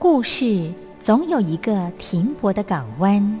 [0.00, 3.40] 故事总有一个停泊的港湾。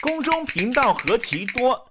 [0.00, 1.90] 宫中频道何其多，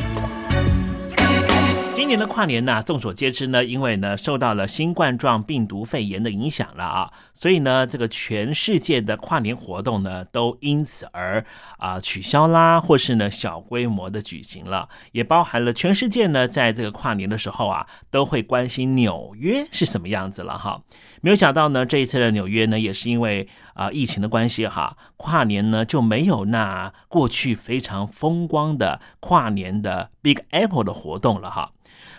[2.01, 11.45] 今年的跨年呢，众所皆知呢，因为呢受到了新冠状病毒肺炎的影响了啊，所以呢这个全世界的跨年活动呢都因此而
[11.77, 20.81] 啊取消啦，或是呢小规模的举行了，也包含了全世界呢在这个跨年的时候啊都会关心纽约是什么样子了哈。
[21.21, 31.71] 没有想到呢这一次的纽约呢也是因为啊疫情的关系哈，跨年呢就没有那过去非常风光的跨年的 Big Apple 的活动了哈。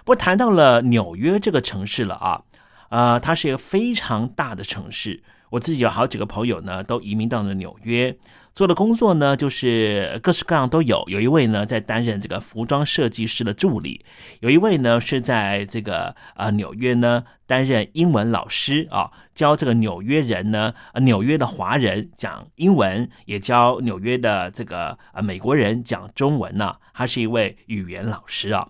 [0.04, 2.42] 不谈到了纽约这个城市了啊，
[2.90, 5.22] 呃，它是一个非常大的城市。
[5.50, 8.16] 我自己有好几个朋友呢，都移民到了纽约，
[8.54, 11.04] 做的工作呢，就是各式各样都有。
[11.08, 14.00] 有一位呢，在担任这个服装设计师的助理；
[14.40, 20.72] 有一位呢，是在这个呃纽约呢担任英文老师啊，教这个纽约人呢，
[21.02, 26.74] 纽约的华人讲英文，也教纽约的这个呃美国人讲中文呢。
[26.94, 28.66] 他是一位语言老师啊。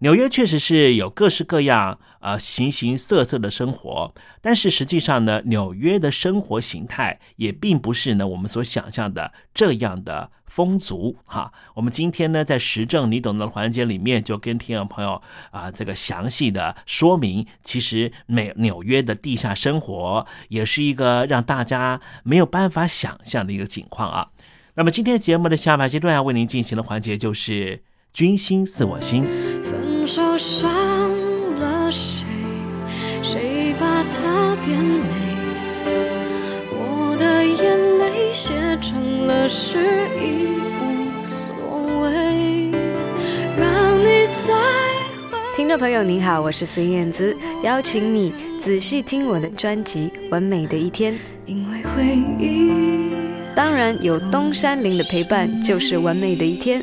[0.00, 11.52] 纽约确实是有各式各样、呃形形色色的生活，但是实际上呢，纽约的生活形态也并不是呢我们所想象的这样的风俗哈。
[11.74, 24.28] 我们今天呢，在时政你懂的环节里面，就跟听众朋友啊这个详细的说明，其实美纽约的地下生活也是一个让大家没有办法想象的一个情况啊。
[24.74, 27.82] 那么今天节目的下半阶段要为您进行的环节就是
[28.14, 29.26] “君心似我心”。
[30.08, 30.70] 手伤
[31.60, 32.24] 了谁？
[33.22, 35.12] 谁把它变美？
[36.72, 39.76] 我的眼泪写成了诗，
[40.18, 40.46] 已
[40.80, 41.54] 无所
[42.00, 42.70] 谓。
[43.58, 44.54] 让你再
[45.54, 51.12] 听众朋友您好，我是孙燕姿，邀请你仔细听我的专辑《完美的一天》。
[51.44, 53.12] 因为回忆，
[53.54, 56.82] 当然有东山林的陪伴，就是完美的一天。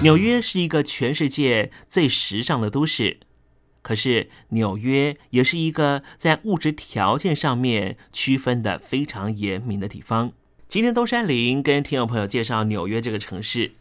[0.00, 3.18] 纽约是一个全世界最时尚的都市。
[3.82, 10.32] 可是纽约也是一个在物质条件上面区分的非常严明的地方。
[10.68, 13.72] 今天东山林跟听众朋友介绍纽约这个城市，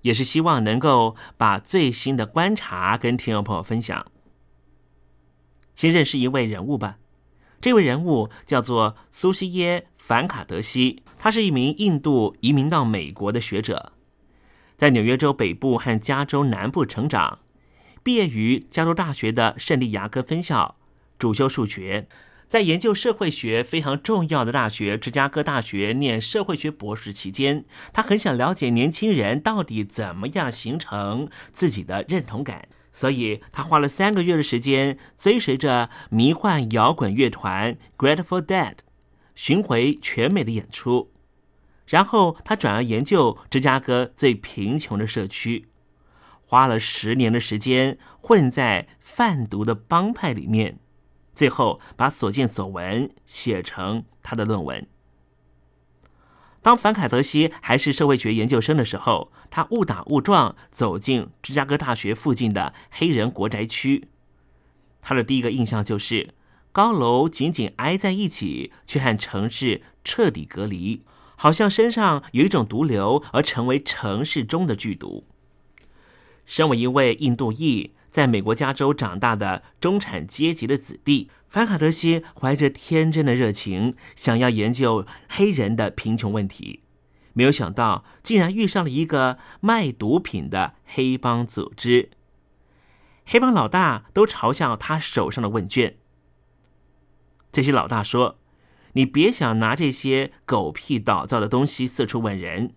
[0.00, 4.10] 也是希望能够把最新的观察跟听众朋友分享。
[5.76, 6.98] 先认识一位人物吧，
[7.60, 13.92] 这位人物叫做苏西耶·凡卡德西，他是一名印度移民到美国的学者，
[14.82, 17.38] 在纽约州北部和加州南部成长。
[18.02, 20.74] 毕业于加州大学的圣地牙哥分校，
[21.20, 22.08] 主修数学，
[22.48, 38.74] 在研究社会学非常重要的大学芝加哥大学念社会学博士期间，他很想了解年轻人到底怎么样形成自己的认同感，所以他花了三个月的时间，追随着迷幻摇滚乐团 Grateful Dead
[39.36, 41.11] 巡回全美的演出，
[41.92, 45.68] 然后他转而研究芝加哥最贫穷的社区。
[46.40, 50.78] 花了十年的时间混在贩毒的帮派里面，
[51.34, 54.86] 最后把所见所闻写成他的论文。
[56.62, 64.08] 当凡凯德西还是社会学研究生的时候，他误打误撞走进芝加哥大学附近的黑人国宅区。
[65.02, 66.30] 他的第一个印象就是
[66.70, 71.02] 高楼紧紧挨在一起，却和城市彻底隔离，
[71.42, 75.26] 好像身上有一种毒瘤，而成为城市中的剧毒。
[76.46, 86.84] 身为一位印度裔，在美国加州长大的中产阶级的子弟，凡卡德西怀着天真的热情，想要研究黑人的贫穷问题。
[87.32, 92.10] 没有想到，竟然遇上了一个卖毒品的黑帮组织。
[93.26, 95.96] 黑帮老大都嘲笑他手上的问卷。
[97.50, 98.38] 这些老大说
[98.92, 102.74] ：“你别想拿这些狗屁倒灶的东西四处问人。”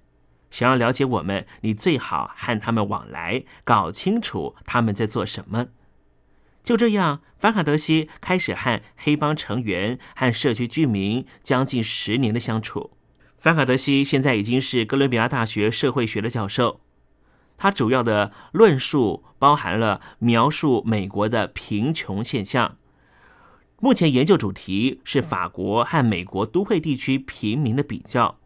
[0.52, 5.68] 想要了解我们，你最好和他们往来，搞清楚他们在做什么。
[6.64, 12.92] 就这样，凡卡德西开始和黑帮成员和社区居民将近十年的相处。
[13.38, 16.80] 凡卡德西现在已经是哥伦比亚大学社会学的教授，
[17.58, 22.78] 他主要的论述包含了描述美国的贫穷现象。
[23.80, 28.40] 目前研究主题是法国和美国都会地区平民的比较。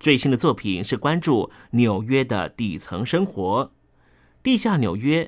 [0.00, 3.64] 最新的作品是关注纽约的底层生活，
[4.42, 5.24] 《地下纽约》，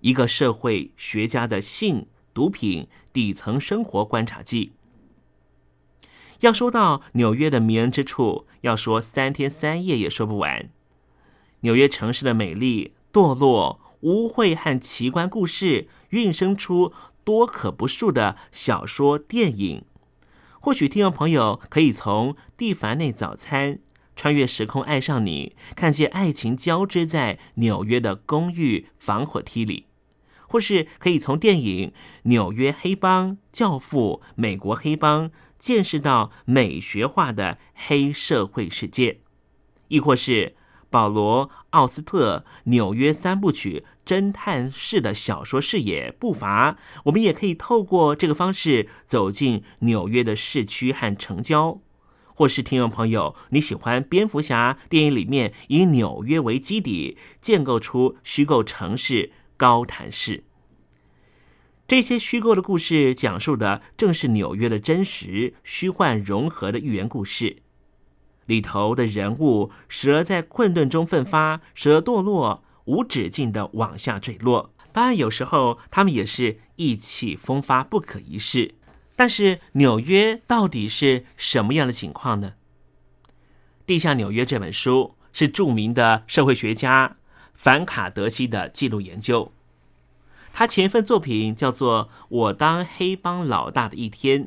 [0.00, 4.72] 一个社会学家的性、毒品、底层生活观察记。
[6.40, 10.70] 要说到纽约的迷人之处，要说三天三夜也说不完。
[11.60, 16.92] 纽约城市的美丽、堕落、污秽和奇观故事，孕生出
[17.24, 19.84] 多可不数的小说、电影。
[20.60, 23.74] 或许听众朋友可以从《蒂凡内早餐》。
[24.14, 29.86] 穿越时空爱上你，看见爱情交织在纽约的公寓防火梯里，
[30.46, 31.88] 或是可以从电影
[32.24, 39.20] 《纽约黑帮教父》《美国黑帮》见识到美学化的黑社会世界，
[39.88, 40.54] 亦或是
[40.90, 51.80] 保罗·奥斯特《纽约三部曲》侦探式的小说视野步伐，我们也可以透过这个方式走进纽约的市区和城郊。
[52.34, 60.42] 或是听众朋友，你喜欢蝙蝠侠电影里面以纽约为基底建构出虚构城市高谭市？
[61.86, 67.58] 这些虚构的故事讲述的正是纽约的真实虚幻融合的寓言故事，
[68.46, 74.72] 里头的人物时而在困顿中奋发，时而堕落，无止境的往下坠落。
[74.92, 78.74] 当然，有时候他们也是意气风发，不可一世。
[79.16, 82.54] 但是纽约到底是什么样的情况呢？
[83.86, 87.16] 《地下纽约》这本书是著名的社会学家
[87.54, 89.52] 凡卡德西的记录研究。
[90.52, 94.44] 他前一份作品叫做《我当黑帮老大的一天》，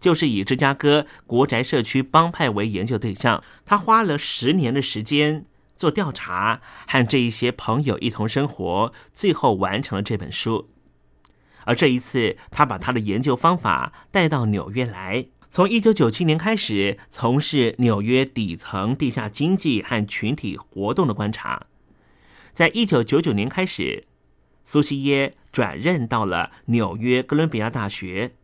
[0.00, 3.42] 就是以芝加哥国宅社区帮派为研究对象。
[3.64, 5.44] 他花了十年的时间
[5.76, 10.70] 做调查，和这一些朋友一同生活，最后完成了这本书。
[11.64, 21.66] 而这一次，他把他的研究方法带到纽约来，从一九九七年开始从事纽约底层地下经济和群体活动的观察。
[22.54, 24.06] 在一九九九年开始，
[24.64, 28.36] 苏西耶转任到了纽约哥伦比亚大学。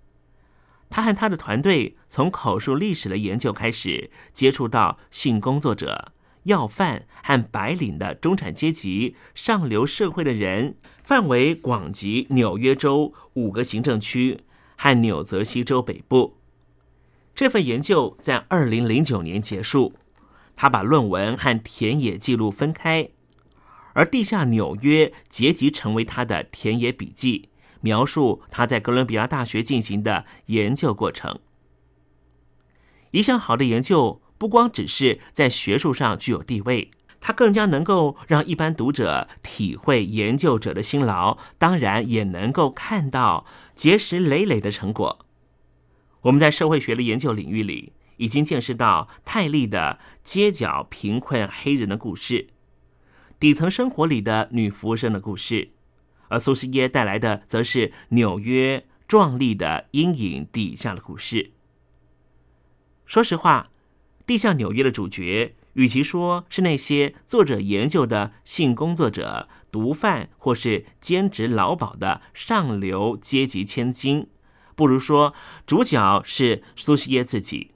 [0.91, 6.13] 他和他的团队从口述历史的研究开始，接触到性工作者、
[6.45, 14.41] 要饭和白领的中产阶级、上流社会的人，范围广及纽约州五个行政区
[14.77, 16.37] 和纽泽西州北部。
[17.35, 19.95] 这份研究在二零零九年结束，
[20.55, 23.09] 他把论文和田野记录分开，
[23.95, 27.49] 而《地下纽约》结集成为他的田野笔记。
[27.85, 31.41] 描述他在哥伦比亚大学进行的研究过程。
[33.11, 43.47] 一项好的研究不光只是在学术上具有地位，它更加能够让一般读者体会研究者的辛劳，当然也能够看到
[43.77, 45.25] 结石累累的成果。
[46.23, 52.49] 我们在社会学的研究领域里，已经见识到泰利的街角贫困黑人的故事，
[53.39, 55.71] 底层生活里的女服务生的故事。
[56.27, 61.53] 而苏西耶带来的，则是纽约壮丽的阴影底下的故事。
[63.05, 63.69] 说实话，
[64.27, 74.29] 《地下纽约》的主角，与其说是那些作者研究的性工作者、毒贩或是兼职劳保的上流阶级千金，
[74.75, 75.35] 不如说
[75.67, 77.71] 主角是苏西耶自己。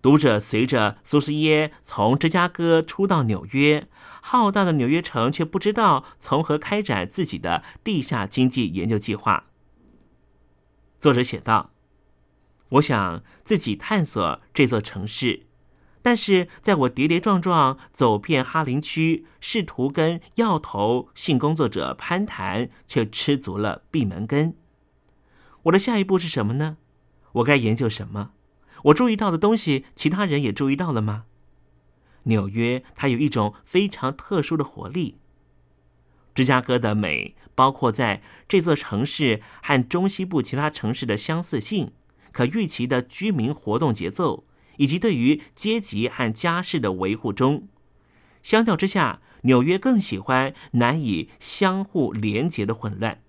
[0.00, 3.86] 读者随着苏西耶从芝加哥出到纽约，
[4.20, 9.44] 浩大的纽约城却不知道从何开展自己的地下经济研究计划。
[10.98, 11.70] 作者写道
[12.70, 15.46] ：“我想自己探索这座城市，
[16.02, 24.54] 但是在我跌跌撞撞走遍哈林区，试图跟要头性工作者攀谈，却吃足了闭门羹。
[25.62, 26.76] 我的下一步是什么呢？
[27.34, 28.32] 我该研究什么？”
[28.86, 31.26] 我注意到的东西，其他人也注意到了吗？
[32.24, 35.18] 纽约它有一种非常特殊的活力。
[36.34, 41.92] 芝加哥的美，包括在这座城市和中西部其他城市的相似性、
[42.32, 44.44] 可预期的居民活动节奏，
[44.82, 47.68] 以及对于阶级和家世的维护中。
[48.42, 53.22] 相较之下，纽约更喜欢难以相互连结的混乱。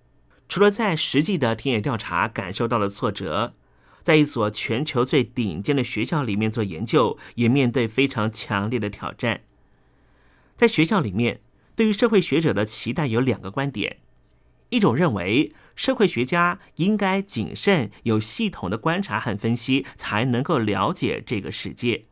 [0.48, 3.54] 除了在实际的田野调查感受到了挫折。
[4.02, 9.40] 在一所全球最顶尖的学校里面做研究，也面对非常强烈的挑战。
[10.56, 11.40] 在学校里面，
[11.74, 13.96] 对于社会学者的期待有两个观点：
[14.68, 22.06] 一种认为社会学家应该谨慎、有系统的观察和分析，才能够了解这个世界；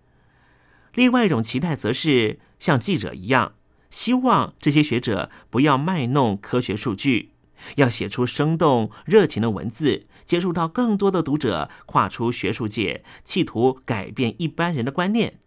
[0.95, 3.55] 另外一种期待则是像记者一样，
[3.91, 7.31] 希望这些学者不要卖弄科学数据，
[7.77, 10.07] 要写出生动、热情的文字。
[10.25, 15.41] 接触到更多的读者，跨出学术界，企图改变一般人的观念。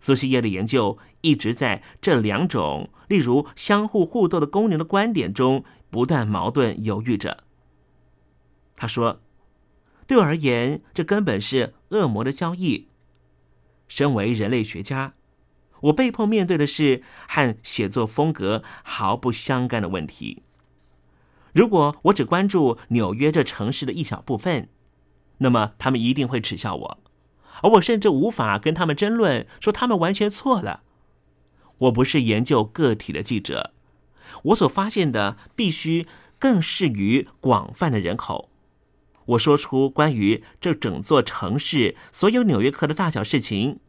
[0.00, 5.64] 苏西耶的研究一直在这两种，例如相互互动的功能的观点中
[5.96, 7.44] 不断矛盾犹豫着。
[8.76, 9.22] 他说
[10.06, 12.88] ：“对我而言，这根本是恶魔的交易。
[13.88, 15.14] 身为人类学家，
[15.84, 20.42] 我被迫面对的是和写作风格毫不相干的问题。”
[21.56, 24.68] 如果我只关注纽约这城市的一小部分，
[25.38, 26.98] 那么他们一定会耻笑我，
[27.62, 30.82] 而我甚至无法跟他们争论，说他们完全错了。
[31.78, 33.72] 我不是研究个体的记者，
[34.44, 36.06] 我所发现的必须
[36.38, 38.50] 更适于广泛的人口。
[39.26, 43.80] 我说出关于这整座城市所有纽约客的大小事情，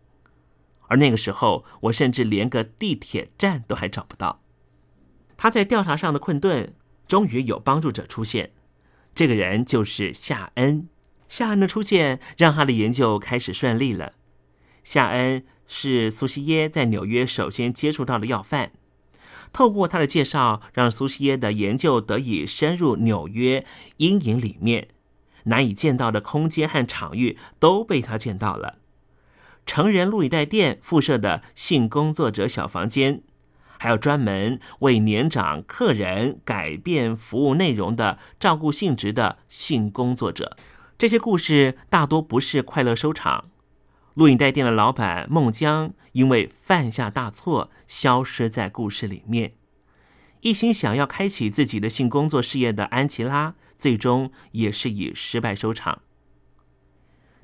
[0.88, 4.42] 而那个时候，我甚至连个地铁站都还找不到。
[5.36, 6.74] 他在调查上的困顿。
[7.08, 8.52] 终于有帮助者出现，
[9.16, 10.90] 这个人就是夏恩。
[11.30, 14.12] 夏恩的出现让他的研究开始顺利了。
[14.84, 18.74] 夏恩是苏西耶在纽约首先接触到的要犯，
[19.58, 23.66] 透过他的介绍，让苏西耶的研究得以深入纽约
[23.98, 24.90] 阴影里面，
[25.46, 28.76] 难以见到的空间和场域都被他见到了。
[29.66, 33.24] 成人录影带店附设的性工作者小房间。
[33.80, 40.56] 还有专门为年长客人改变服务内容的照顾性质的性工作者，
[41.00, 43.46] 这些故事大多不是快乐收场。
[44.18, 49.54] 录影带店的老板孟江因为犯下大错，消失在故事里面。
[50.42, 56.02] 一心想要开启自己的性工作事业的安琪拉，最终也是以失败收场。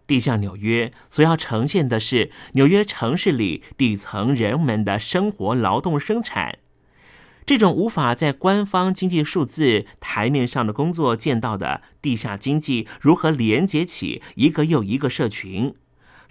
[0.08, 6.58] 地下纽约所要呈现的是纽约城市里底层人们的生活、劳动、生产，
[7.46, 15.76] 这种无法在官方经济数字台面上的工作见到的地下经济如何连接起一个又一个社群，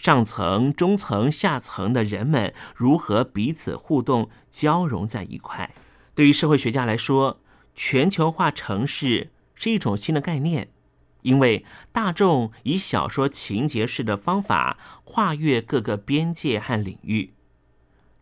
[0.02, 5.72] 上层、中层、下层的人们如何彼此互动、交融在一块。
[6.16, 7.40] 对于社会学家来说，
[7.76, 10.72] 全球化城市是一种新的概念，
[11.20, 17.34] 因为大众以小说情节式的方法跨越各个边界和领域。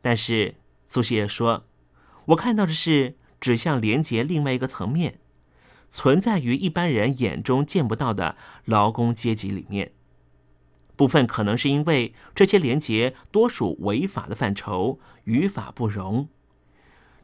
[0.03, 1.65] 但是苏西也说
[2.27, 5.19] ：“我看到的是指向连接另外一个层面，
[5.89, 9.93] 存在于一般人眼中见不到的劳工阶级里面。
[11.01, 16.29] 部分可能是因为这些连接多属违法的范畴，与法不容。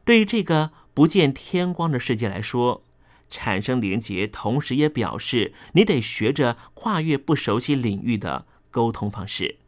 [0.07, 2.83] 对于这个。”不见天光的世界来说，
[3.29, 9.59] 产生连结，同时也表示你得学着跨越不熟悉领域的沟通方式。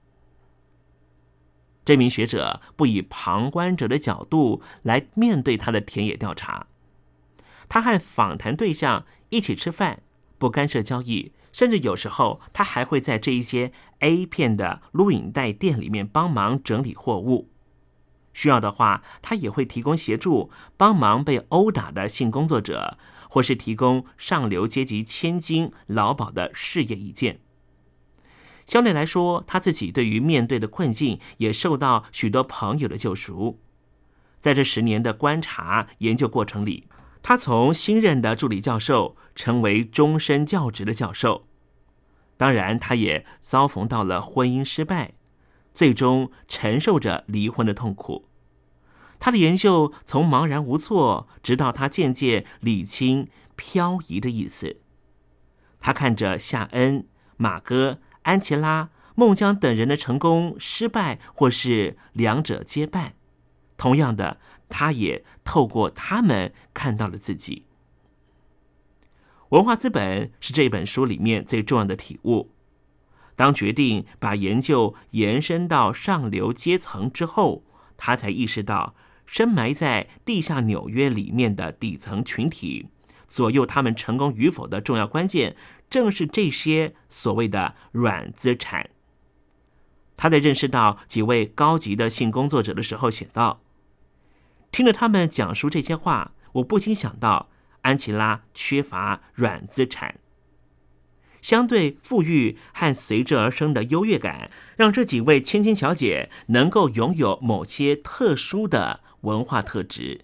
[1.85, 6.69] 这名学者不以旁观者的角度来面对他的田野调查，
[7.69, 10.01] 他和访谈对象一起吃饭，
[10.39, 17.51] 不干涉交易，甚至有时候他还会在这一些 A 片的录影带店里面帮忙整理货物。
[18.33, 22.97] 需要的话，他也会提供协助，帮忙被殴打的性工作者，
[23.29, 27.41] 或是提供上流阶级千金劳保的事业意见。
[28.65, 33.59] 相对来说，他自己对于面对的困境也受到许多朋友的救赎。
[34.39, 36.87] 在这十年的观察研究过程里，
[37.21, 41.48] 他从新任的助理教授成为终身教职的教授。
[42.39, 45.13] 当然，他也遭逢到了婚姻失败，
[45.75, 48.29] 最终承受着离婚的痛苦。
[49.19, 54.77] 他的研究从茫然无措，直到他渐渐理清漂移的意思。
[55.81, 63.15] 他看着夏恩、马哥、安琪拉、孟姜等人的成功、失败，或是两者皆半。
[63.77, 67.67] 同样的，他也透过他们看到了自己。
[69.51, 72.51] 文化资本是这本书里面最重要的体悟。
[73.37, 77.63] 当决定把研究延伸到上流阶层之后，
[77.97, 78.95] 他才意识到。
[79.31, 82.87] 深埋在地下纽约里面的底层群体，
[83.29, 85.55] 左右他们成功与否的重要关键，
[85.91, 88.89] 正是这些所谓的软资产。
[90.17, 93.61] 他在认识到几位高级的性工作者的时候写道
[94.73, 97.51] ：“听着他们讲述这些话，我不禁想到，
[97.83, 100.21] 安琪拉缺乏软资产。
[101.41, 110.21] 相对富裕和随之而生的优越感，让这几位千金小姐能够拥有某些特殊的。”文化特质，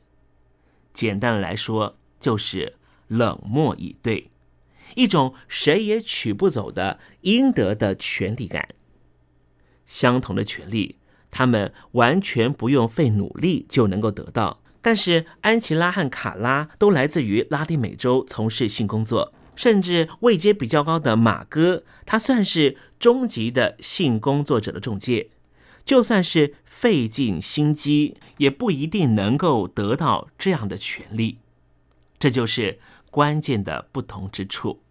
[0.93, 2.77] 简单来说，就是
[3.09, 4.31] 冷漠以对，
[4.95, 8.69] 一种谁也取不走的应得的权利感。
[9.85, 11.01] 相同的权利，
[11.33, 14.63] 他们完全不用费努力就能够得到。
[14.85, 25.31] 但是，安琪拉和卡拉都来自于拉丁美洲，从事性工作，甚至位阶比较高的马哥，他算是中级的性工作者的中介。
[25.87, 31.39] 就算是费尽心机，也不一定能够得到这样的权利。
[32.19, 32.79] 这就是
[33.11, 34.83] 关键的不同之处。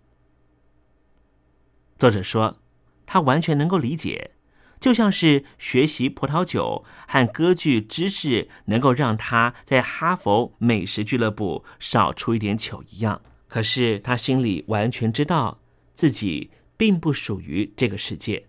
[2.00, 2.58] 作者说，
[3.06, 4.32] 他完全能够理解，
[4.84, 13.22] 就像是学习葡萄酒和歌剧知识能够让他在哈佛美食俱乐部少出一点糗一样。
[13.48, 15.62] 可是他心里完全知道
[15.93, 18.48] 自己并不属于这个世界。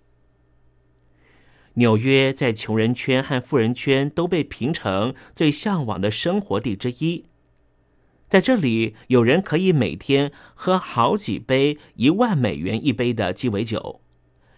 [1.75, 7.27] 纽约在穷人圈和富人圈都被评成最向往的生活地之一。
[8.27, 14.01] 在这里，有人可以每天喝好几杯一万美元一杯的鸡尾酒，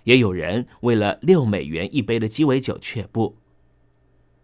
[0.07, 3.37] 也有人为了六美元一杯的鸡尾酒却步。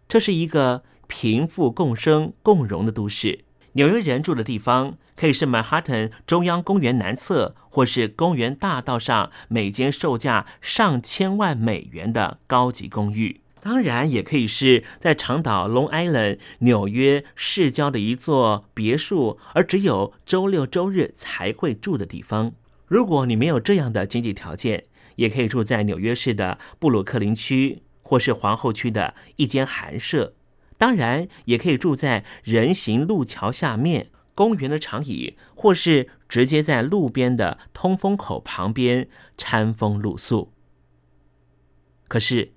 [0.07, 3.43] 这是一个贫富共生共荣的都市。
[3.73, 13.41] 纽约人住的地方可以是曼哈顿中央公园南侧，或是公园大道上每间售价上千万美元的高级公寓。
[13.59, 22.51] 当然，也可以是在长岛 Long Island 纽约市郊的一座别墅，而只有周六周日才会住的地方。
[22.85, 24.83] 如果你没有这样的经济条件，
[25.15, 30.35] 也可以住在纽约市的布鲁克林区，或是皇后区的一间寒舍。
[30.77, 40.51] 当然，也可以住在人行路桥下面、公园的长椅，或是直接在路边的通风口旁边餐风露宿。
[42.07, 42.51] 可是，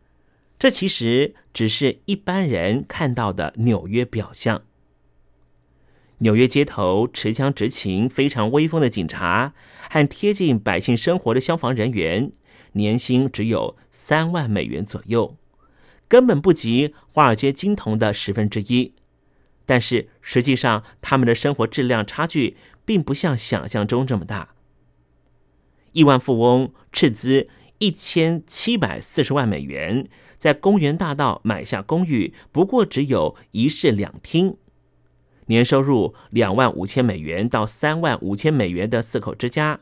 [0.58, 4.62] 这其实只是一般人看到的纽约表象。
[6.18, 9.52] 纽约街头持枪执勤、非常威风的警察
[9.90, 12.32] 和贴近百姓生活的消防人员，
[12.76, 15.36] 年薪只有三万美元左右。
[16.08, 18.94] 根本不及华尔街金童的十分之一，
[19.64, 24.54] 但是实际上他们的生活质量差距并不像想象中这么大。
[25.90, 30.08] 亿万富翁斥资一千七百四十万美元，
[30.38, 34.56] 在公园大道买下公寓，不过只有一室两厅。
[35.46, 39.80] 年收入两万五千美元到三万五千美元的四口之家，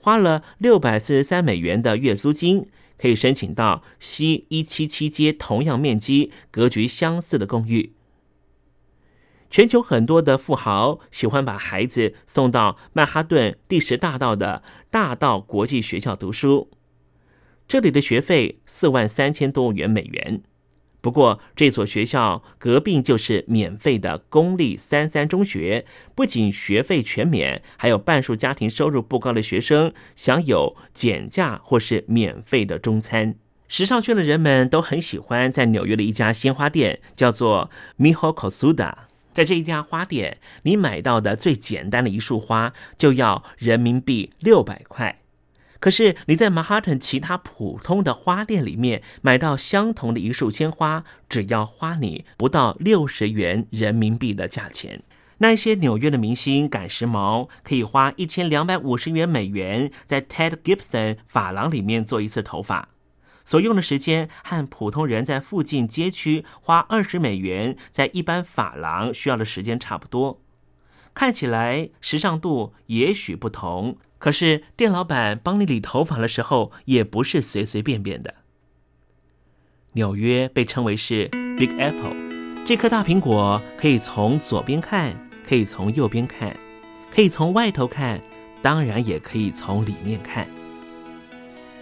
[0.00, 2.66] 花了六百四十三美元的月租金，
[2.98, 7.92] 可以申请到西一七七街同样面积、格局相似的公寓。
[9.50, 16.70] 全球很多的富豪喜欢把孩子送到曼哈顿第十大道的大道国际学校读书，
[17.66, 20.42] 这里的学费四万三千多元美元。
[21.00, 33.34] 不过，这所学校隔壁就是免费的公立三三中学，不仅学费全免，还有半数家庭收入不高的学生享有减价或是免费的中餐。
[33.66, 38.92] 时尚圈的人们都很喜欢在纽约的一家鲜花店，叫做 Miho Kosuda。
[39.32, 45.20] 在这一家花店，你买到的最简单的一束花就要人民币六百块。
[45.80, 55.02] 可是你在曼哈顿其他普通的花店里面买到相同的一束鲜花，只要花你不到六十元人民币的价钱。
[55.38, 62.90] 那些纽约的明星赶时髦，可以花一千两百五十元美元在 Ted Gibson 发廊里面做一次头发，
[63.42, 70.42] 所用的时间和普通人在附近街区花二十美元在一般发廊需要的时间差不多。
[71.14, 73.96] 看起来时尚度也许不同。
[74.18, 78.34] 可是店老板帮你理头发的时候，也不是随随便便的。
[79.92, 82.14] 纽约被称为是 Big Apple，
[82.64, 85.16] 这颗大苹果可以从左边看，
[85.48, 86.54] 可以从右边看，
[87.10, 88.20] 可以从外头看，
[88.60, 90.46] 当然也可以从里面看。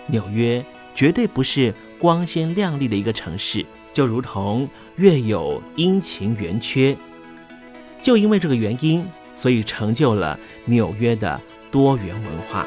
[0.06, 0.64] 纽约
[0.94, 6.96] 绝对不是光鲜亮丽的一个城市，就如同月有阴晴圆缺。
[8.00, 9.04] 就因为这个原因，
[9.38, 11.40] 所以成就了纽约的。
[11.70, 12.66] 多元文化。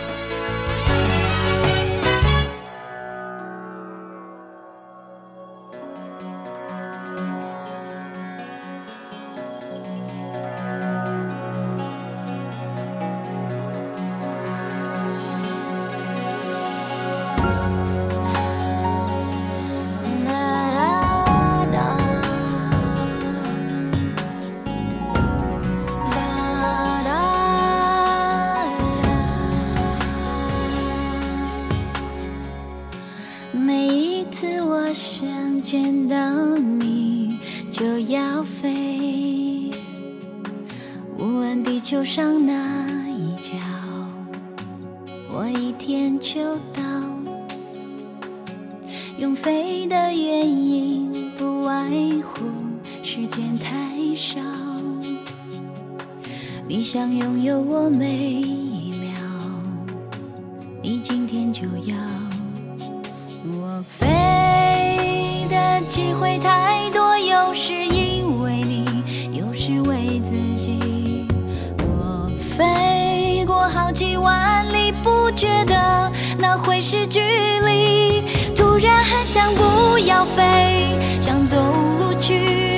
[76.37, 78.23] 那会是距离。
[78.55, 81.57] 突然很想不要飞，想走
[81.99, 82.70] 路去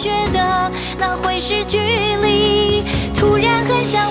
[0.00, 2.82] 觉得那会是距离。
[3.14, 4.10] 突然很想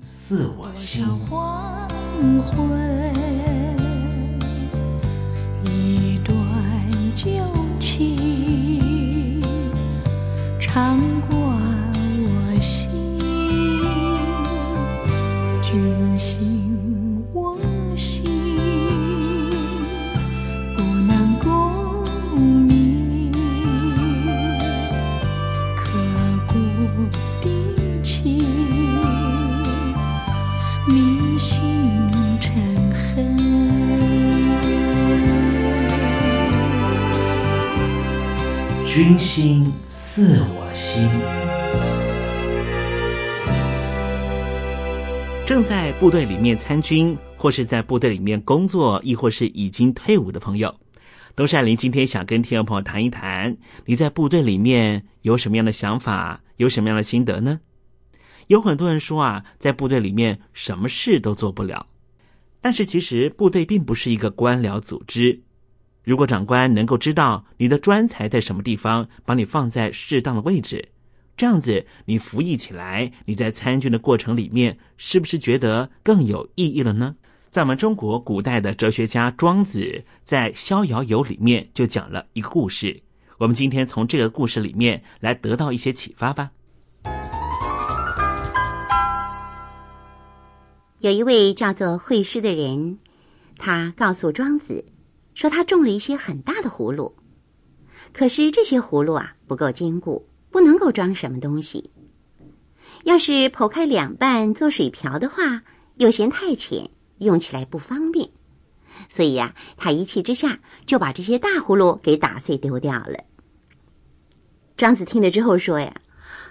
[0.31, 1.05] 似我心。
[39.01, 41.09] 君心似我心。
[45.47, 50.79] 正在部队里面参军，或是在部队里面工作，亦或是已经退伍的朋友，
[51.35, 57.59] 东善林今天想跟听众朋友谈一谈，你在部队里面有什么样的想法，有什么样的心得呢？
[58.45, 61.87] 有很多人说啊，在部队里面什么事都做不了，
[62.61, 65.41] 但是其实部队并不是一个官僚组织。
[66.11, 70.89] 如果长官能够知道你的专才在什么地方，把你放在适当的位置，
[71.37, 77.15] 这样子你服役起来，你在参军的过程里面，是不是觉得更有意义了呢？
[77.49, 83.03] 在我们中国古代的哲学家庄子在《逍遥游》里面就讲了一个故事，
[83.37, 86.51] 我们今天从这个故事里面来得到一些启发吧。
[90.99, 92.97] 有一位叫做惠施的人，
[93.57, 94.83] 他告诉庄子，
[95.33, 97.15] 说他种了一些很大的葫芦，
[98.13, 101.89] 可是这些葫芦啊不够坚固，不能够装什么东西。
[103.03, 105.63] 要是剖开两半做水瓢的话，
[105.95, 108.29] 又嫌太浅，用起来不方便。
[109.09, 113.23] 所以呀、他一气之下就把这些大葫芦给打碎丢掉了。
[114.77, 115.95] 庄子听了之后说呀：“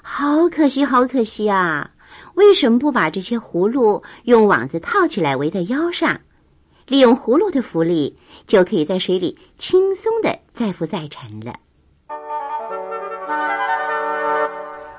[0.02, 1.92] 好可惜，好可惜啊！
[2.34, 6.20] 为什么不把这些葫芦用网子套起来围在腰上，
[6.90, 8.18] 利用葫芦的浮力，
[8.48, 11.54] 就可以在水里轻松的载浮载沉了？”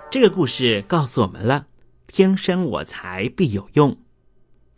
[0.10, 1.68] 这个故事告诉我们了：
[2.08, 3.90] 天生我材必有用。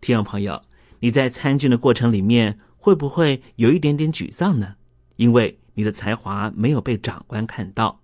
[0.01, 0.59] 听众朋友，
[1.01, 4.73] 你在参军的过程里面，会不会有一点点沮丧呢？
[5.17, 8.01] 因为你的才华没有被长官看到。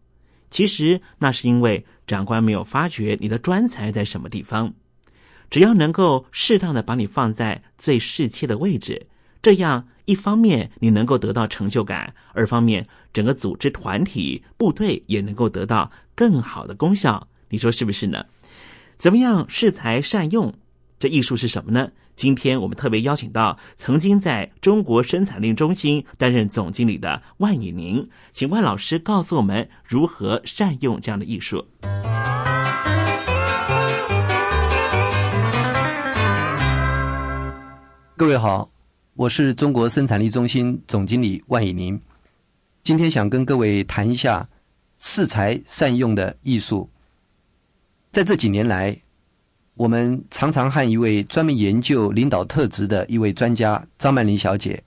[0.52, 4.72] 其实那是因为长官没有发觉你的专才在什么地方。
[5.50, 9.08] 只要能够适当的把你放在最适切的位置，
[9.42, 17.28] 这样一方面你能够得到成就感，二方面整个组织团体部队也能够得到更好的功效。
[17.50, 18.26] 你说是不是呢？
[18.98, 20.54] 怎么样适才善用？
[21.00, 21.92] 这艺术是什么呢？
[22.16, 31.66] 今天我们特别邀请到曾经在中国生产力中心担任总经理的万以宁，请万老师告诉我们如何善用这样的艺术。
[38.20, 38.70] 各位好，
[39.14, 41.98] 我是中国生产力中心总经理万以宁。
[42.84, 44.46] 今天想跟各位谈一下
[44.98, 46.90] 适才善用的艺术。
[48.12, 48.94] 在这几年来，
[49.76, 54.84] 我们常常和一位专门研究领导特质的一位专家张曼玲小姐，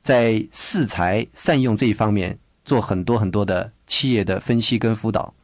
[0.00, 5.34] 在适才善用这一方面做很多很多的企业的分析跟辅导。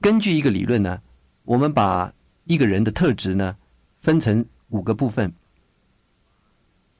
[0.00, 0.98] 根据一个理论呢，
[1.44, 2.10] 我们把
[2.44, 3.54] 一个人的特质呢
[4.00, 5.30] 分成五个部分。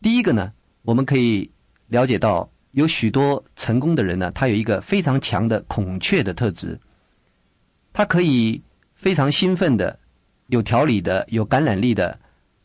[0.02, 1.48] 第一个呢，我们可以
[1.86, 6.80] 了解到有许多成功的人呢，他有一个非常强的孔雀的特质，
[7.92, 8.60] 他可以
[8.94, 9.96] 非常兴奋的、
[10.48, 12.18] 有条理的、有感染力的，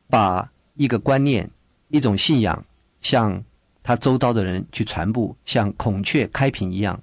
[0.09, 1.47] 把一个观念、
[1.89, 2.65] 一种信仰
[3.01, 3.43] 向
[3.83, 6.99] 他周遭的人去传播，像孔雀开屏一样。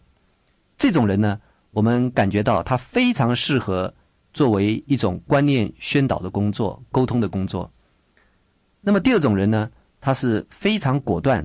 [0.76, 3.94] 这种人呢，我们感觉到他非常适合
[4.32, 7.70] 作为一种观念宣导的工作、沟通的工作。
[8.80, 9.70] 那么第二种人呢，
[10.04, 11.42] 他是非常果断，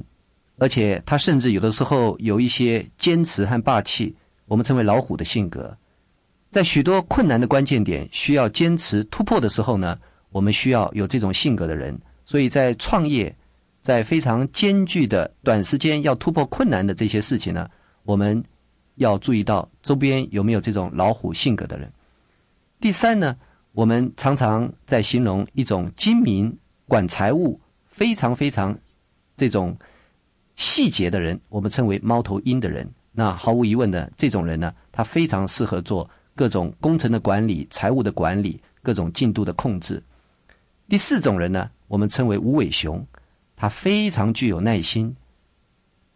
[0.58, 4.14] 而且他甚至有的时候有一些坚持和霸气，
[4.48, 5.74] 我们称为老虎的性格。
[6.50, 9.98] 在许多困难的关键点需要坚持突破的时候呢，
[10.30, 11.98] 我们需要有这种性格的人。
[12.26, 13.34] 所以在创业，
[13.82, 17.66] 在非常艰巨的短时间要突破困难的这些事情呢，
[18.04, 18.44] 我们
[18.96, 21.90] 要注意到周边有没有这种老虎性格的人。
[22.82, 23.38] 第三呢，
[23.72, 26.54] 我们常常在形容一种精明。
[26.90, 27.62] 管财务
[28.00, 28.80] 非常非常
[29.36, 29.78] 这种
[30.56, 32.90] 细节的人，我们称为猫头鹰的人。
[33.12, 40.02] 那毫无疑问的，这种人呢，他非常适合做各种工程的管理、财务的管理、各种进度的控制。
[40.88, 43.06] 第四种人呢，我们称为无尾熊，
[43.58, 45.14] 他非常具有耐心，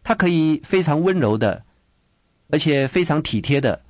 [0.03, 1.65] 他可以非常温柔的，
[2.49, 3.81] 而且非常体贴的，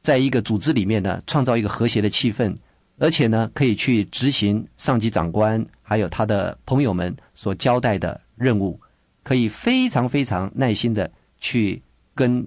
[0.00, 2.54] 在一个组织里面呢，创造一个和谐的气氛。
[3.00, 8.80] 而且呢，可以去执行上级长官还有他的朋友们所交代的任务，
[9.24, 11.82] 可以非常非常耐心的去
[12.14, 12.46] 跟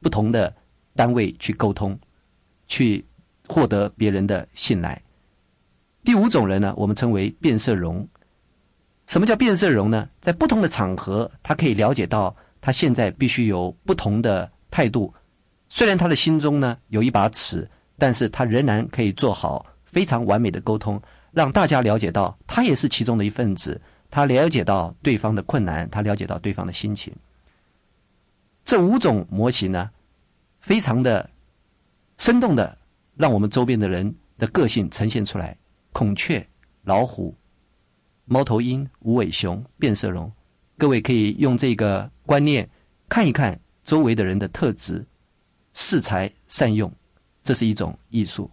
[0.00, 0.54] 不同的
[0.94, 1.98] 单位去沟通，
[2.68, 3.04] 去
[3.48, 5.02] 获得别人的信赖。
[6.04, 8.08] 第五种人呢，我们称为变色龙。
[9.08, 10.08] 什么叫变色龙呢？
[10.20, 15.12] 在不同的场合，他可以了解到他现在必须有不同的态度。
[15.68, 17.68] 虽然他的心中呢有一把尺，
[17.98, 19.66] 但是他仍然可以做好。
[19.84, 21.00] 非常完美的沟通，
[21.36, 23.78] 让大家了解到他也是其中的一份子。
[24.10, 27.12] 他了解到对方的困难，他了解到对方的心情。
[28.64, 29.90] 这五种模型呢，
[30.60, 31.28] 非常的
[32.16, 32.78] 生动的，
[33.16, 35.54] 让我们周边的人的个性呈现出来：
[35.92, 36.46] 孔雀、
[36.84, 37.34] 老虎、
[38.24, 40.32] 猫头鹰、无尾熊、变色龙。
[40.78, 42.66] 各位可以用这个观念
[43.10, 45.04] 看一看周围的人的特质，
[45.74, 46.90] 适才善用，
[47.44, 48.50] 这是一种艺术。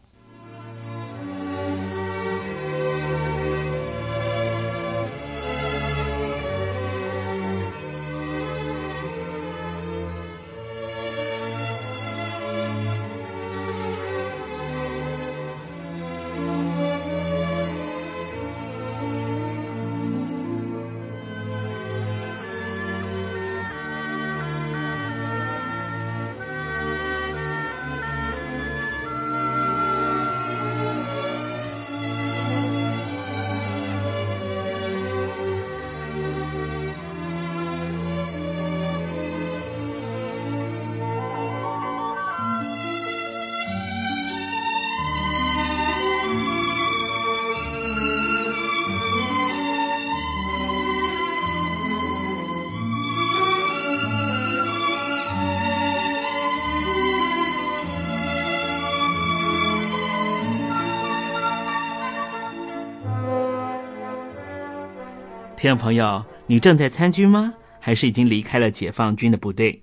[65.64, 67.54] 听众朋友，你正在参军吗？
[67.80, 69.82] 还是已经离开了解放军的部队？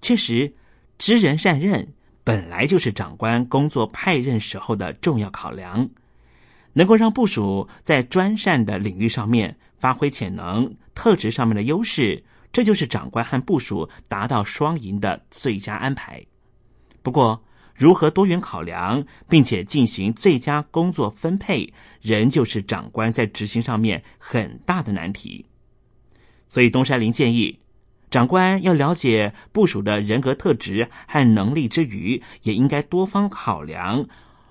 [0.00, 0.54] 确实，
[0.96, 5.90] 知人善任本来就是长官工作派任时候的重要考量，
[6.72, 12.22] 能够让部署在专善的领域上面发挥潜能、特质上面的优势，
[12.52, 16.24] 这就是长官和部署达到双赢的最佳安排。
[17.02, 17.42] 不过，
[17.76, 25.44] 如何多元考量，并且进行最佳工作分配，仍旧是长官在执行上面很大的难题。
[26.48, 27.58] 所以，东山林建议，
[28.10, 34.08] 长官要了解部署的人格特质和能力之余，也应该多方考量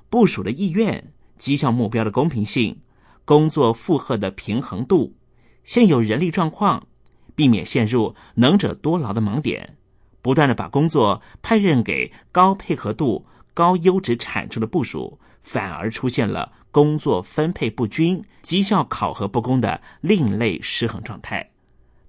[0.10, 2.82] 部署的意愿、绩效目标的公平性、
[3.24, 5.16] 工作负荷的平衡度、
[5.64, 6.88] 现有人力状况，
[7.34, 9.78] 避免陷入能者多劳的盲点。
[10.26, 21.52] 不断的把工作派任给高配合度、高优质产出的部署，反而出现了工作分配不均、绩效考核不公的另类失衡状态。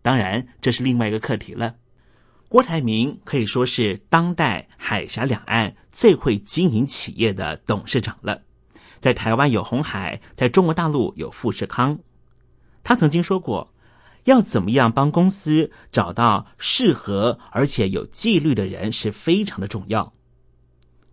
[0.00, 1.74] 当然，这是另外一个课题了。
[2.48, 8.44] 郭台铭可以说是当代海峡两岸最会经营企业的董事长了。
[8.98, 11.98] 在台湾有红海，在中国大陆有富士康。
[12.82, 13.74] 他曾经说过。
[14.26, 20.12] 要怎么样帮公司找到适合而且有纪律的人是非常的重要。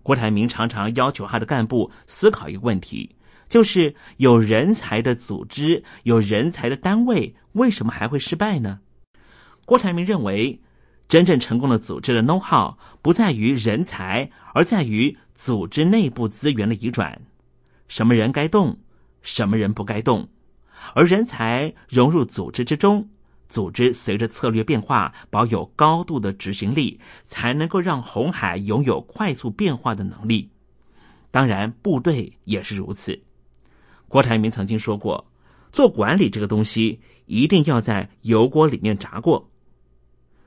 [0.04, 3.16] 郭台铭常常要求他的干部思考一个问题，
[3.48, 8.80] 就是有人才的组织、有人才的单位，为什么还会失败呢？
[9.66, 10.60] 郭台铭认为，
[11.08, 17.22] 真正成功的组织的 know how 不在于人才，而在于组织内部资源的移转。
[17.88, 18.80] 什么人该动，
[19.22, 20.28] 什么人不该动，
[20.94, 23.10] 而人才融入组织之中，
[23.48, 30.50] 组织随着策略变化，保有高度的执行力，才能够让红海拥有快速变化的能力。
[31.32, 33.20] 当然，部队也是如此。
[34.08, 35.32] 郭台铭曾经说过，
[35.72, 39.50] 做管理这个东西，一定要在油锅里面炸过。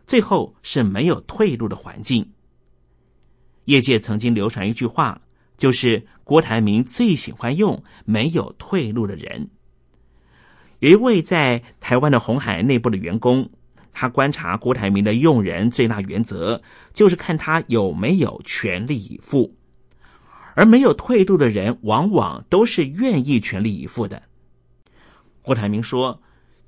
[0.07, 2.33] 最后是没有退路的环境。
[3.65, 5.21] 业界曾经流传一句话，
[5.57, 9.51] 就是郭台铭最喜欢用“没有退路的人”。
[10.79, 13.51] 有一位在台湾的红海内部的员工，
[13.93, 16.61] 他观察郭台铭的用人最大原则，
[16.93, 19.57] 就是看他有没有全力以赴。
[20.55, 24.23] 而没有退路的人，往往都是愿意全力以赴的。
[25.43, 26.23] 郭台铭说。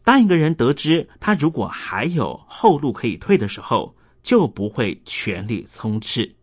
[0.05, 6.35] 当一个人得知他如果还有后路可以退的时候，就不会全力冲刺。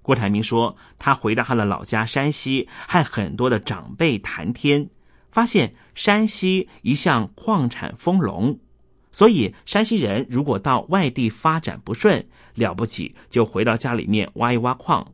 [0.00, 4.88] 郭台铭说，他回到他的老家山西，和很多的长辈谈天，
[5.32, 8.60] 发现山西一向矿产丰隆，
[9.10, 12.24] 所以山西人如果到外地发展不顺，
[12.54, 15.12] 了不起就回到家里面挖一挖矿，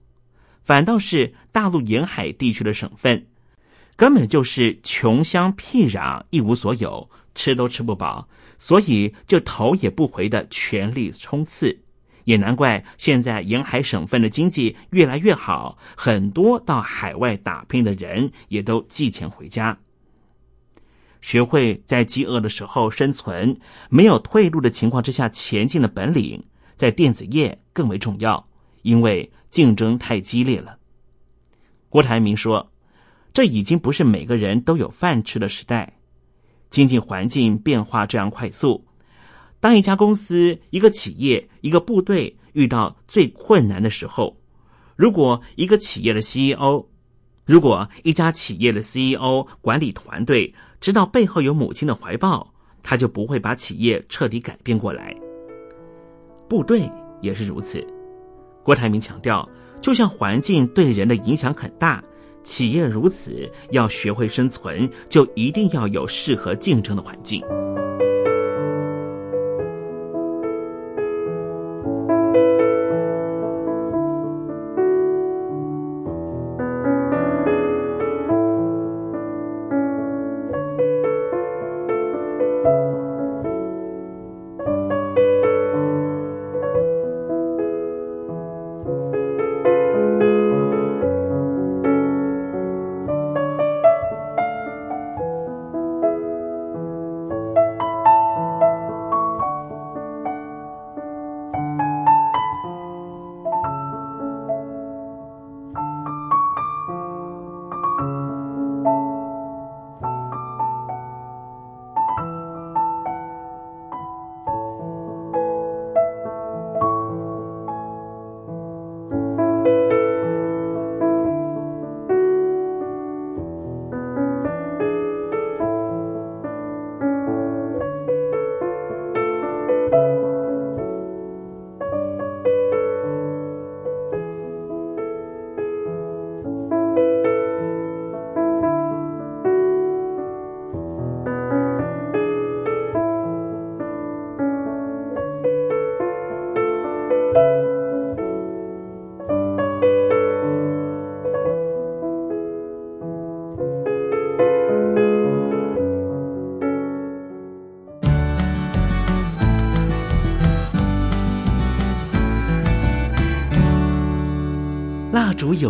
[0.63, 3.27] 反倒是大陆沿海地区的省份，
[3.97, 7.09] 根本就是穷乡僻壤，一无所有。
[7.35, 11.79] 吃都吃不饱，所以就头也不回的全力冲刺。
[12.25, 19.79] 也难怪现在沿海省份的经济越来越好，很多到海外打拼的人也都寄钱回家。
[21.21, 23.59] 学会在饥饿的时候生存，
[23.91, 26.43] 没有退路的情况之下前进的本领，
[26.77, 28.49] 在电子业更为重要，
[28.83, 30.79] 因为竞争太激烈了。
[31.89, 32.71] 郭台铭说
[33.33, 35.99] ：“这已经不是每个人都有饭吃的时代。”
[36.71, 38.87] 经济环境变化这样快速，
[39.59, 44.37] 当一家公司、一个企业、一个部队遇到最困难的时候，
[44.95, 46.85] 如果一个企业的 CEO，
[47.47, 52.53] 如果一家企业的 CEO 管理团队知道背后有母亲的怀抱，
[52.83, 55.15] 他就不会把企业彻底改变过来。
[56.49, 57.85] 部队也是如此。
[58.63, 59.49] 郭台铭强调，
[59.81, 62.03] 就像环境对人的影响很大。
[62.45, 67.43] 企业如此，要学会生存，就一定要有适合竞争的环境。